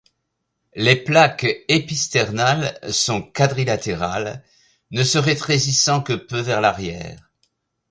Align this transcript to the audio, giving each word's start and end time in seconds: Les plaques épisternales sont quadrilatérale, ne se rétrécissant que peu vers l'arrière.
Les 0.73 0.95
plaques 0.95 1.45
épisternales 1.67 2.75
sont 2.91 3.21
quadrilatérale, 3.21 4.43
ne 4.89 5.03
se 5.03 5.19
rétrécissant 5.19 6.01
que 6.01 6.13
peu 6.13 6.39
vers 6.39 6.59
l'arrière. 6.59 7.29